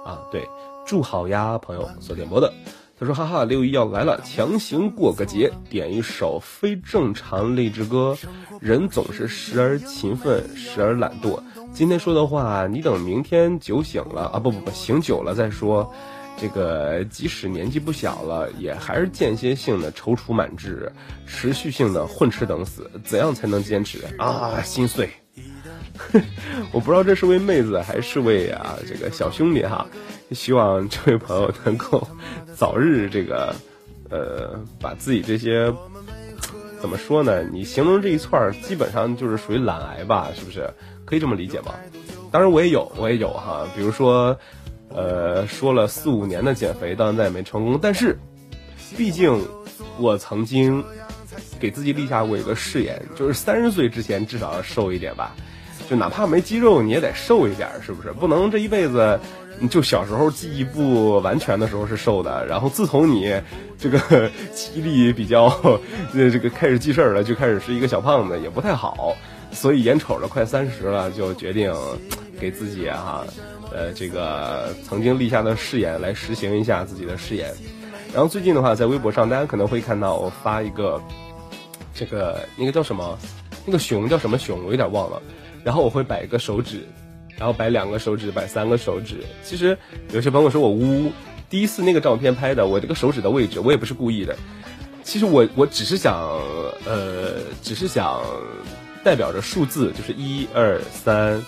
[0.06, 0.22] 啊？
[0.32, 0.48] 对，
[0.86, 2.54] 祝好呀朋友所点播的，
[3.00, 8.16] 他说哈哈六一要来了，强行过个节，点一首非正常励志歌。
[8.62, 11.42] 人总是时而勤奋，时而懒惰。
[11.74, 15.92] 今天说的话，你等明天酒醒了啊，不不不，醒酒了再说。
[16.38, 20.92] 这个即使年纪不小了，也还是间歇性的踌躇满志，
[21.26, 22.90] 持续性的混吃等死。
[23.04, 24.62] 怎样才能坚持啊？
[24.62, 25.10] 心碎。
[26.72, 29.86] 我不知道这是位妹子还是位啊这个小兄弟哈。
[30.32, 32.08] 希望这位朋友能够
[32.56, 33.56] 早日这个
[34.10, 35.74] 呃把自己这些
[36.82, 37.44] 怎么说呢？
[37.52, 40.30] 你形容这一串基本上就是属于懒癌吧？
[40.36, 40.70] 是不是？
[41.06, 41.74] 可以这么理解吗？
[42.32, 43.68] 当然我也有，我也有哈。
[43.76, 44.38] 比如说。
[44.96, 47.80] 呃，说了四五年的减肥，到现在也没成功。
[47.82, 48.16] 但是，
[48.96, 49.44] 毕竟
[49.98, 50.84] 我曾经
[51.60, 55.36] 给自己立下过一个誓言，就是三十岁之前至少要瘦一点吧。
[55.90, 58.12] 就哪怕没肌肉，你也得瘦一点，是不是？
[58.12, 59.20] 不能这一辈子，
[59.70, 63.34] 就小时候记忆不完全的时候是瘦的，然后自从你
[63.78, 64.00] 这个
[64.54, 65.50] 记忆力比较
[66.14, 69.16] 这个开始记事儿了，就开始是一个小胖子，也不太好。
[69.52, 71.72] 所以眼瞅着快三十了，就决定
[72.40, 73.24] 给自己哈。
[73.72, 77.52] 呃，这个曾经立下的誓言来实行一下自己的誓言，
[78.14, 81.00] 然后最近的话，在微博上大家可能会看到我发一个，
[81.94, 83.18] 这个那个叫什么，
[83.66, 85.22] 那个熊叫什么熊，我有点忘了。
[85.64, 86.86] 然后我会摆一个手指，
[87.38, 89.24] 然后摆两个手指，摆三个手指。
[89.44, 89.78] 其实
[90.12, 91.12] 有些朋友说我污，
[91.50, 94.36] 第一次那个照片拍的，我这个手指的位置我也不是故意的。
[95.04, 96.14] 其实我我只是想，
[96.86, 98.22] 呃，只是想
[99.04, 101.42] 代表着数字，就是一二三。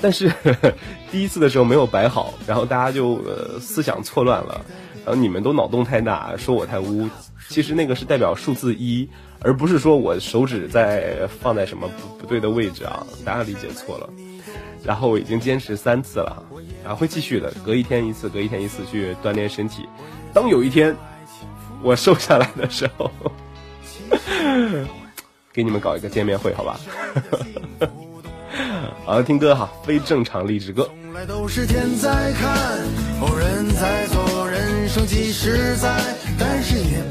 [0.00, 0.32] 但是
[1.10, 4.64] 第一次的时候没有摆好，然后大家就呃思想错乱了，
[5.04, 7.08] 然后你们都脑洞太大，说我太污。
[7.48, 9.08] 其实那个是代表数字一，
[9.40, 14.08] 而不是说我手指在放在什么不不对的位置啊，大家理解错了。
[14.84, 16.42] 然后我已经坚持三次了，
[16.82, 19.86] 然后会继续的，隔一天一次，隔一天一次去锻炼身体。
[20.32, 20.96] 当有一天
[21.82, 23.10] 我瘦下来的时候，
[25.52, 26.80] 给你们搞一个见面会，好吧？
[29.04, 30.88] 好，听歌哈，非正常励志歌。
[31.28, 32.78] 都是天在看，
[33.38, 35.94] 人在做，人生几十载，
[36.38, 37.02] 但是也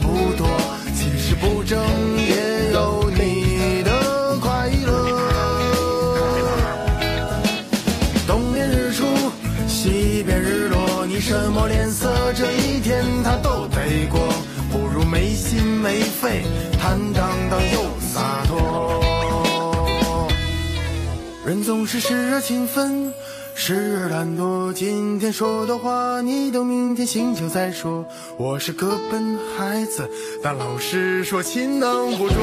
[15.52, 16.43] 心没肺，
[16.80, 19.04] 坦荡荡又洒脱。
[21.45, 23.14] 人总是时而勤奋，
[23.54, 24.72] 时而懒惰。
[24.72, 28.06] 今天说的话，你等明天醒酒再说。
[28.38, 30.10] 我是个笨孩子，
[30.41, 32.38] 但老师说勤能补拙。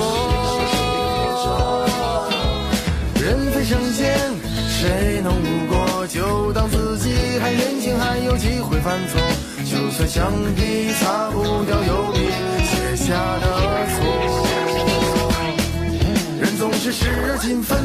[3.15, 4.19] 人非圣贤，
[4.69, 6.07] 谁能无过？
[6.09, 9.19] 就当自己还年轻，还有机会犯错。
[9.65, 12.19] 就算橡皮擦不掉油笔
[12.99, 13.47] 下的
[13.95, 13.97] 错。
[16.41, 17.79] 人总是时而勤奋。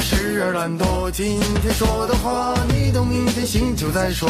[0.00, 4.28] 时而懒惰，今天说的话，你等明天醒酒再说。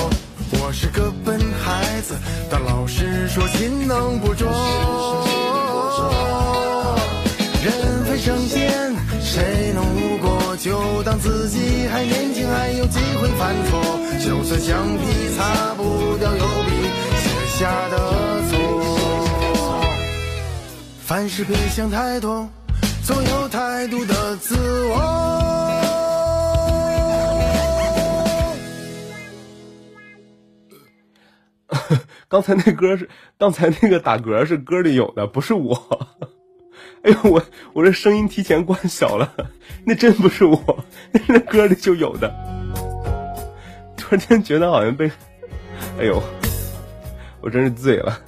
[0.52, 2.14] 我是个笨孩子，
[2.50, 4.48] 但老师说勤能补拙。
[7.62, 10.56] 人非圣贤，谁能无过？
[10.56, 14.00] 就当自己还年轻，还有机会犯错。
[14.24, 15.04] 就算橡皮
[15.36, 16.70] 擦不掉油笔
[17.20, 17.28] 写
[17.58, 17.94] 下的
[18.48, 18.58] 错。
[21.08, 22.46] 凡事别想太多，
[23.02, 24.54] 总有太多的自
[24.90, 24.98] 我。
[32.28, 35.82] 刚才那歌是，刚才那个打嗝是歌里有的，不是我。
[37.02, 37.42] 哎呦，我
[37.72, 39.32] 我这声音提前关小了，
[39.86, 40.84] 那真不是我，
[41.26, 42.30] 那歌里就有的。
[43.96, 45.10] 突然间觉得好像被，
[45.98, 46.22] 哎呦，
[47.40, 48.20] 我真是醉了。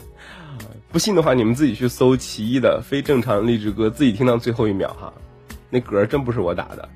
[0.93, 5.12] 不信的话，你们自己去搜奇异的非正常励志歌，自己听到最后一秒哈，
[5.68, 6.88] 那嗝真不是我打的，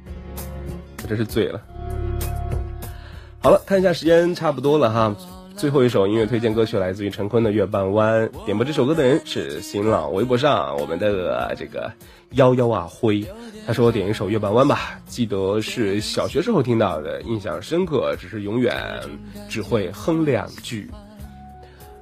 [1.02, 1.60] 我真是醉了。
[3.40, 5.14] 好了，看一下时间差不多了哈。
[5.56, 11.92] 最后一首音乐推荐歌曲来自于陈坤的《月半弯》，点播这首歌的人是新浪微博上我们的这个
[12.32, 13.24] 幺幺啊辉，
[13.64, 18.76] 他说点一首《月半弯》吧，记得是小学时候听到的，印象深刻，只是永远
[19.48, 20.90] 只会哼两句。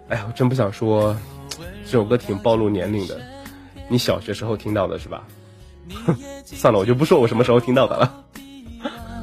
[0.08, 1.14] 哎呀，我真不想说，
[1.84, 3.20] 这首歌挺暴露年龄的，
[3.88, 5.26] 你小学时候听到的是吧？
[6.44, 8.24] 算了，我就不说我什么时候听到的了。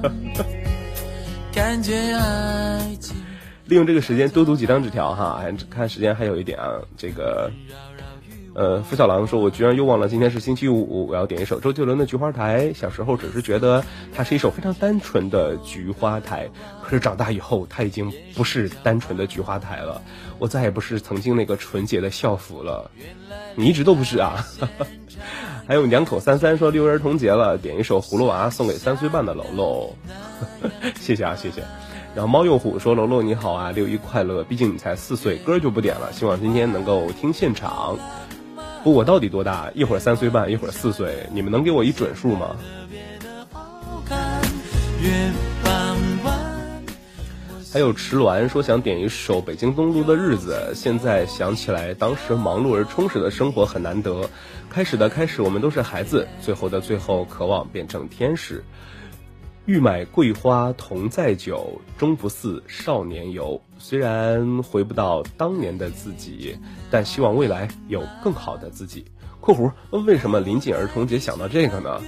[3.66, 6.80] 利用这个时间多读几张纸条哈，看时间还有一点啊。
[6.98, 7.52] 这个，
[8.56, 12.68] 呃，付小狼说：“我居然又忘了今天是星期五，我要点一首周杰伦的《菊花台》。
[12.74, 13.84] 小时候只是觉得
[14.14, 16.48] 它是一首非常单纯的《菊花台》，
[16.84, 20.02] 可是长大以后，它已经不是单纯的《菊花台》了。
[20.40, 22.90] 我再也不是曾经那个纯洁的校服了。
[23.56, 24.46] 你一直都不是啊。
[25.68, 29.96] 还有两口三三说六一儿童节了，点一首《葫芦娃》送给三岁半的楼楼。
[31.00, 31.64] 谢谢啊，谢谢。”
[32.16, 34.44] 然后猫又虎说：“楼楼你好啊，六一快乐！
[34.44, 36.12] 毕竟你才四岁，歌就不点了。
[36.12, 38.00] 希望今天能够听现场。
[38.84, 39.70] 不，我到底多大？
[39.76, 42.56] 一会儿三岁半，一会儿四岁，你们能给我一准数吗？”
[47.72, 54.28] 还有迟鸾说想点一首《北京东路的日子》，现在想起来，当时忙碌而充实的生活很难得。
[54.72, 58.64] 开始的开始，我们都是孩子；最后的最后，渴望变成天使。
[59.66, 63.62] 欲买桂花同载酒，终不似少年游。
[63.80, 66.58] 虽然回不到当年的自己，
[66.92, 69.06] 但希望未来有更好的自己。
[69.42, 69.72] （括弧
[70.06, 72.02] 为什么临近儿童节想到这个呢？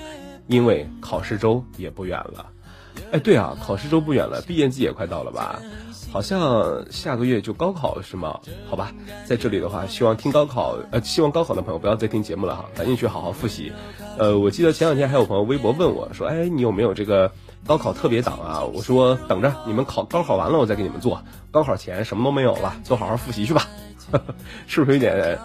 [0.48, 2.52] 因为考试周也不远了。
[3.14, 5.62] 哎，对啊，考试周不远了，毕业季也快到了吧？
[6.12, 8.42] 好像下个月就高考了，是吗？
[8.70, 8.92] 好吧，
[9.26, 13.72] 在这里的话，希望听高考呃，希望高考的朋友不要再听节目了哈，赶紧去好好复习。
[14.18, 17.32] 呃，我记得前两天还有朋友微博问我说，哎，你有没有这个？
[17.66, 18.62] 高考特别档啊！
[18.62, 21.24] 我说等着你们考高考完了，我再给你们做。
[21.52, 23.68] 高考前什么都没有了，就好好复习去吧。
[24.68, 25.38] 是不是有点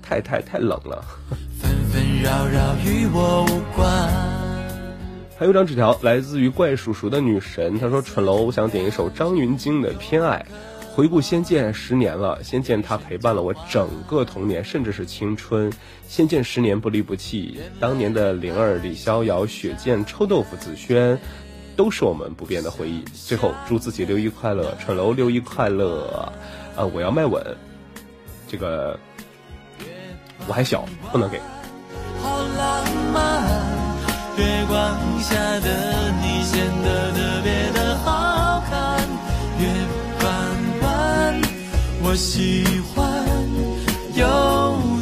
[0.00, 1.04] 太太太冷了？
[5.38, 10.44] 还有张纸条来自于怪叔叔的女神，她说：“蠢楼，我想点一首张芸京的《偏爱》。”
[10.98, 15.70] 回顾《仙剑》十年了，《仙剑》它陪伴了我整个童年，甚至是青春。
[16.08, 21.16] 《仙剑》十年不离不弃，当年的灵儿、李逍遥、雪见、臭豆腐、紫萱，
[21.76, 23.04] 都是我们不变的回忆。
[23.14, 26.32] 最后，祝自己六一快乐，蠢楼六一快乐。
[26.76, 27.40] 啊，我要卖吻，
[28.48, 28.98] 这个
[30.48, 31.40] 我还小，不能给。
[32.20, 32.84] 好浪
[33.14, 33.48] 漫，
[34.36, 38.37] 月光下的你显得特别的好
[42.10, 43.06] 我喜欢
[44.14, 44.24] 有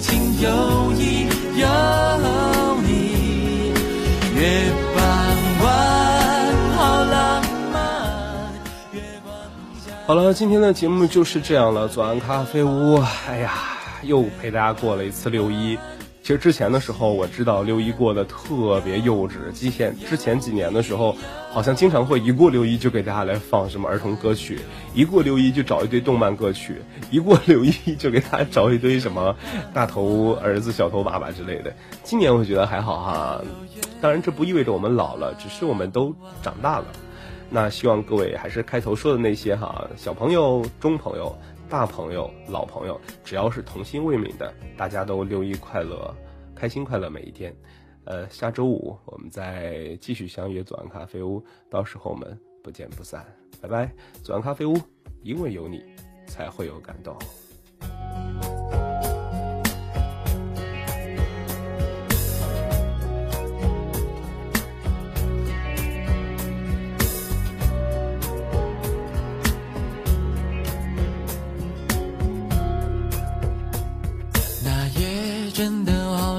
[0.00, 1.64] 情有义有
[2.82, 3.70] 你，
[4.34, 5.06] 月半
[5.62, 5.66] 弯，
[6.74, 7.78] 好浪漫。
[10.04, 11.86] 好了，今天的节目就是这样了。
[11.86, 13.52] 左岸咖啡屋，哎呀，
[14.02, 15.78] 又陪大家过了一次六一。
[16.26, 19.52] 其实之前的时候，我知道六一过得特别幼稚。
[19.54, 21.14] 之前之前几年的时候，
[21.52, 24.58] 好像经常会一过六一就给大家来放什么儿童歌曲，
[24.92, 29.36] 一过六一就找一堆动漫歌曲，一过六一就给大家找一堆什么
[29.72, 31.72] 大头儿子、小头爸爸之类的。
[32.02, 33.40] 今年我觉得还好哈，
[34.00, 36.12] 当然这不意味着我们老了，只是我们都
[36.42, 36.86] 长大了。
[37.50, 41.38] 那希望各位还是开头说的那些哈，小朋友、中朋友。
[41.68, 46.14] 大朋友、老朋友，只要是童心未泯的，大家都六一快乐，
[46.54, 47.54] 开心快乐每一天。
[48.04, 53.26] 呃，下周五我们再继续相约左岸咖啡屋，到时候我们不见不散，
[53.60, 53.92] 拜拜。
[54.22, 54.76] 左岸咖啡屋，
[55.24, 55.82] 因为有你，
[56.28, 57.16] 才会有感动。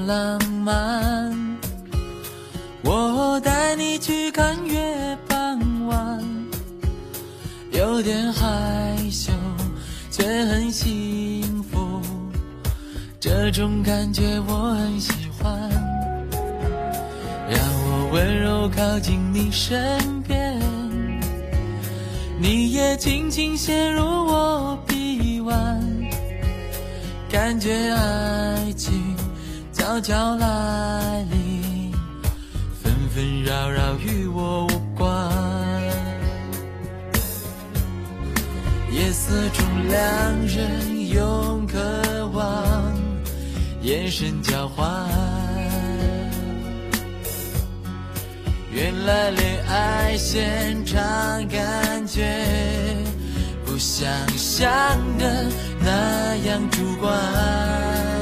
[0.08, 1.36] 浪漫，
[2.82, 6.24] 我带你去看月半弯，
[7.74, 9.34] 有点害羞，
[10.10, 12.02] 却很幸福，
[13.20, 15.70] 这种感觉我很喜欢。
[17.50, 20.58] 让我温柔靠近你身边，
[22.40, 25.84] 你也轻轻陷入我臂弯，
[27.30, 28.37] 感觉爱。
[29.98, 31.92] 悄悄来临，
[32.84, 35.10] 纷纷扰扰与我无关。
[38.92, 42.94] 夜色中，两人用渴望
[43.82, 44.88] 眼神交换。
[48.72, 51.00] 原来恋爱现场
[51.48, 52.46] 感觉
[53.66, 54.68] 不不想象
[55.20, 55.46] 的
[55.80, 58.17] 那样主观。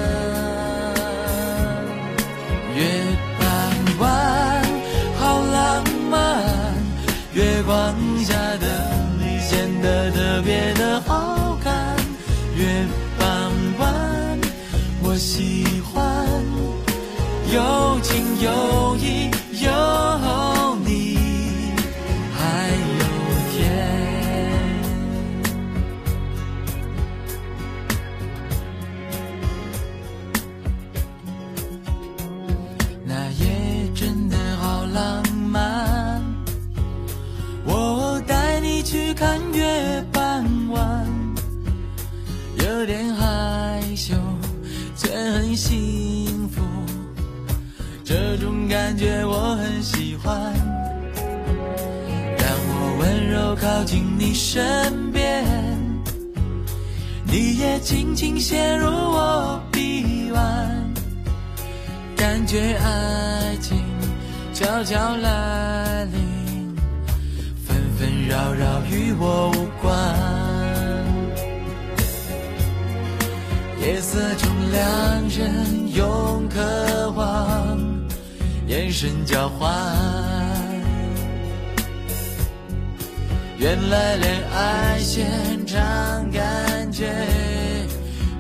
[7.36, 11.98] 月光下的你显得特别的好看。
[12.56, 12.88] 月
[13.20, 14.40] 半弯，
[15.04, 16.26] 我喜欢
[17.54, 19.30] 有情有义
[19.62, 19.70] 有
[39.16, 41.08] 看月半弯，
[42.58, 44.14] 有点害羞，
[44.98, 46.62] 却很幸福，
[48.04, 50.54] 这种感觉我很喜欢。
[52.38, 55.46] 让我温柔靠近你身边，
[57.24, 60.94] 你也轻轻陷入我臂弯。
[62.18, 63.82] 感觉爱情
[64.54, 66.20] 悄悄来临，
[68.28, 69.94] 扰扰与我无关。
[73.80, 77.78] 夜色中，两人用渴望
[78.68, 79.72] 眼神交换。
[83.58, 85.78] 原来恋爱现场
[86.32, 87.14] 感觉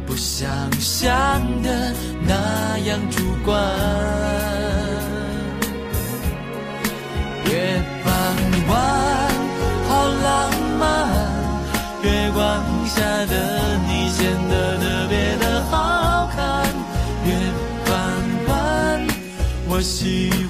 [0.05, 0.47] 不像
[0.79, 1.13] 想
[1.61, 1.93] 的
[2.27, 4.44] 那样主观。
[19.85, 20.44] 我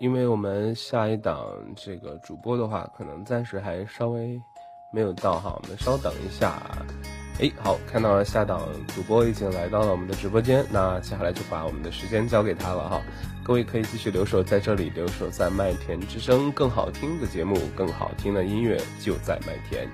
[0.00, 1.46] 因为我们下一档
[1.76, 4.40] 这个主播的话，可能暂时还稍微
[4.90, 6.58] 没有到哈，我们稍等一下。
[7.38, 13.02] 哎，好，看到了下档主播已经来到了我们的直播间，那接下来就把我们的时间交给他了哈。
[13.44, 19.86] 各位可以继续留守在这里，留守在麦田之声，更好听的节目，更好听的音乐就在麦田。